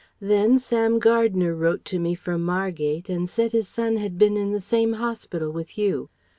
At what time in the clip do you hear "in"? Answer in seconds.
4.35-4.51